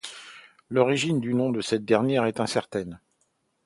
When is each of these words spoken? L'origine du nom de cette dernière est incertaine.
L'origine 0.71 1.19
du 1.19 1.35
nom 1.35 1.51
de 1.51 1.61
cette 1.61 1.85
dernière 1.85 2.25
est 2.25 2.39
incertaine. 2.39 2.99